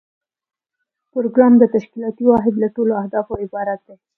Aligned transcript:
پروګرام 1.13 1.53
د 1.57 1.63
تشکیلاتي 1.75 2.23
واحد 2.27 2.53
له 2.61 2.67
ټولو 2.75 2.93
اهدافو 3.01 3.33
عبارت 3.45 3.79
دی. 3.87 3.95